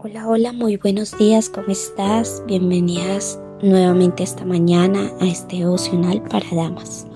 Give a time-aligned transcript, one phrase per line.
[0.00, 2.44] Hola, hola, muy buenos días, ¿cómo estás?
[2.46, 7.08] Bienvenidas nuevamente esta mañana a este devocional para damas.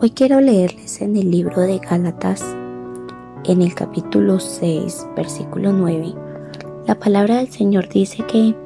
[0.00, 2.42] Hoy quiero leerles en el libro de Gálatas,
[3.44, 6.14] en el capítulo 6, versículo 9.
[6.86, 8.56] La palabra del Señor dice que,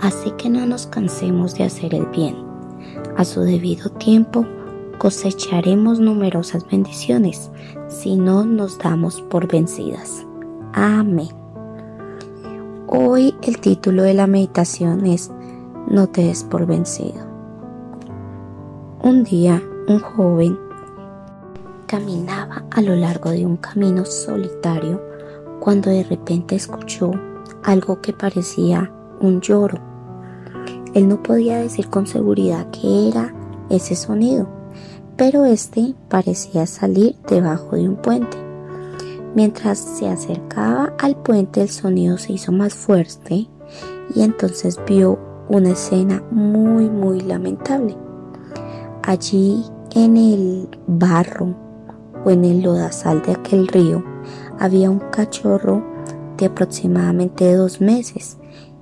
[0.00, 2.36] así que no nos cansemos de hacer el bien.
[3.16, 4.46] A su debido tiempo
[4.98, 7.50] cosecharemos numerosas bendiciones
[7.88, 10.24] si no nos damos por vencidas.
[10.72, 11.45] Amén.
[12.88, 15.32] Hoy el título de la meditación es
[15.88, 17.26] No te des por vencido.
[19.02, 20.56] Un día un joven
[21.88, 25.02] caminaba a lo largo de un camino solitario
[25.58, 27.10] cuando de repente escuchó
[27.64, 29.78] algo que parecía un lloro.
[30.94, 33.34] Él no podía decir con seguridad qué era
[33.68, 34.46] ese sonido,
[35.16, 38.45] pero este parecía salir debajo de un puente.
[39.36, 43.46] Mientras se acercaba al puente el sonido se hizo más fuerte
[44.14, 45.18] y entonces vio
[45.50, 47.94] una escena muy muy lamentable.
[49.02, 49.62] Allí
[49.94, 51.54] en el barro
[52.24, 54.02] o en el lodazal de aquel río
[54.58, 55.84] había un cachorro
[56.38, 58.38] de aproximadamente dos meses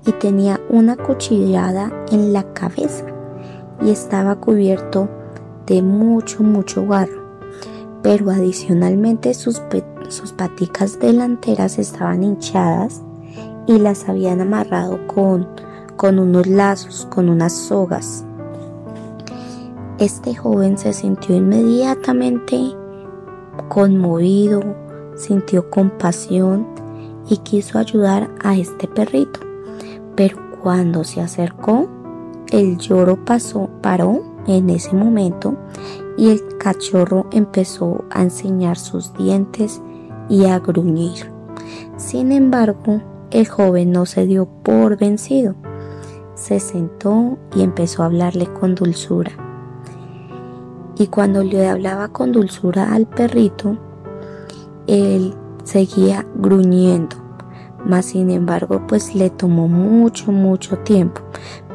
[0.06, 3.06] y tenía una cuchillada en la cabeza
[3.82, 5.08] y estaba cubierto
[5.66, 7.24] de mucho mucho barro
[8.04, 9.58] pero adicionalmente sus
[10.08, 13.02] sus paticas delanteras estaban hinchadas
[13.66, 15.48] y las habían amarrado con,
[15.96, 18.24] con unos lazos, con unas sogas.
[19.98, 22.74] Este joven se sintió inmediatamente
[23.68, 24.62] conmovido,
[25.16, 26.66] sintió compasión
[27.28, 29.40] y quiso ayudar a este perrito.
[30.16, 31.88] Pero cuando se acercó,
[32.50, 35.56] el lloro pasó, paró en ese momento
[36.16, 39.80] y el cachorro empezó a enseñar sus dientes
[40.28, 41.30] y a gruñir.
[41.96, 45.54] Sin embargo, el joven no se dio por vencido.
[46.34, 49.32] Se sentó y empezó a hablarle con dulzura.
[50.96, 53.76] Y cuando le hablaba con dulzura al perrito,
[54.86, 55.34] él
[55.64, 57.16] seguía gruñendo.
[57.84, 61.20] Mas sin embargo, pues le tomó mucho, mucho tiempo.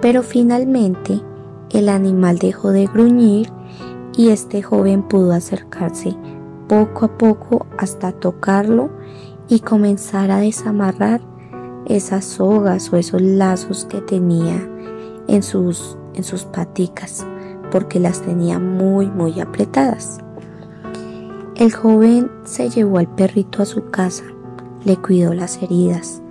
[0.01, 1.21] Pero finalmente
[1.71, 3.51] el animal dejó de gruñir
[4.15, 6.15] y este joven pudo acercarse
[6.69, 8.89] poco a poco hasta tocarlo
[9.49, 11.19] y comenzar a desamarrar
[11.87, 14.65] esas sogas o esos lazos que tenía
[15.27, 17.25] en sus, en sus paticas
[17.71, 20.19] porque las tenía muy muy apretadas.
[21.55, 24.23] El joven se llevó al perrito a su casa,
[24.85, 26.21] le cuidó las heridas,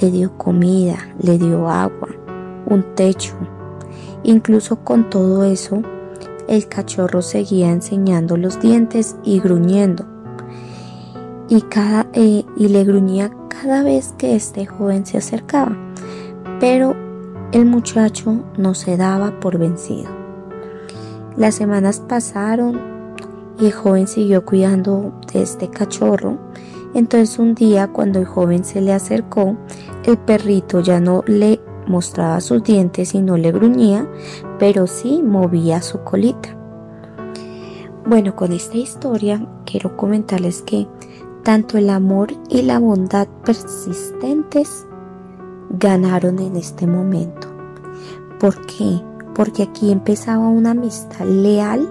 [0.00, 2.08] le dio comida, le dio agua,
[2.66, 3.34] un techo.
[4.22, 5.82] Incluso con todo eso,
[6.48, 10.06] el cachorro seguía enseñando los dientes y gruñendo.
[11.48, 15.76] Y, cada, eh, y le gruñía cada vez que este joven se acercaba.
[16.58, 16.94] Pero
[17.52, 20.10] el muchacho no se daba por vencido.
[21.36, 22.80] Las semanas pasaron
[23.60, 26.38] y el joven siguió cuidando de este cachorro.
[26.94, 29.56] Entonces un día cuando el joven se le acercó,
[30.04, 34.08] el perrito ya no le mostraba sus dientes y no le gruñía,
[34.58, 36.50] pero sí movía su colita.
[38.06, 40.86] Bueno, con esta historia quiero comentarles que
[41.42, 44.86] tanto el amor y la bondad persistentes
[45.70, 47.48] ganaron en este momento.
[48.40, 49.02] ¿Por qué?
[49.34, 51.88] Porque aquí empezaba una amistad leal,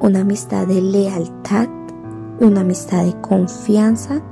[0.00, 1.68] una amistad de lealtad,
[2.40, 4.22] una amistad de confianza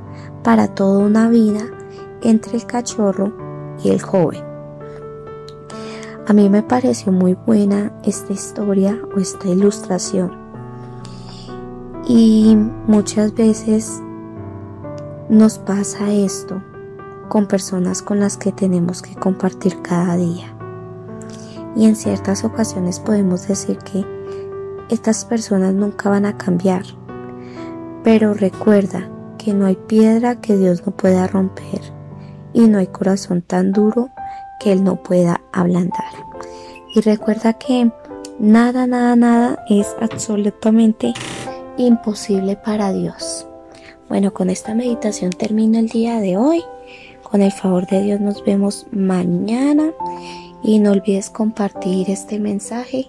[0.42, 1.60] para toda una vida
[2.22, 3.41] entre el cachorro
[3.90, 4.52] el joven.
[6.26, 10.30] A mí me pareció muy buena esta historia o esta ilustración.
[12.06, 12.56] Y
[12.86, 14.00] muchas veces
[15.28, 16.62] nos pasa esto
[17.28, 20.54] con personas con las que tenemos que compartir cada día.
[21.74, 24.04] Y en ciertas ocasiones podemos decir que
[24.90, 26.84] estas personas nunca van a cambiar.
[28.04, 29.08] Pero recuerda
[29.38, 32.01] que no hay piedra que Dios no pueda romper
[32.54, 34.10] y no hay corazón tan duro
[34.60, 36.12] que Él no pueda ablandar.
[36.94, 37.90] Y recuerda que
[38.38, 41.14] nada, nada, nada es absolutamente
[41.76, 43.46] imposible para Dios.
[44.08, 46.62] Bueno, con esta meditación termino el día de hoy.
[47.22, 49.92] Con el favor de Dios nos vemos mañana
[50.62, 53.08] y no olvides compartir este mensaje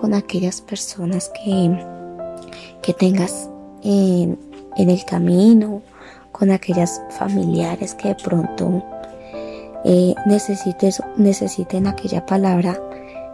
[0.00, 1.76] con aquellas personas que,
[2.82, 3.50] que tengas
[3.82, 4.38] en,
[4.76, 5.82] en el camino
[6.38, 8.84] con aquellas familiares que de pronto
[9.84, 12.80] eh, necesiten aquella palabra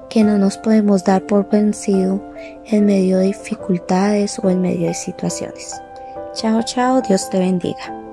[0.08, 2.22] que no nos podemos dar por vencido
[2.66, 5.80] en medio de dificultades o en medio de situaciones.
[6.34, 8.03] Chao, chao, Dios te bendiga.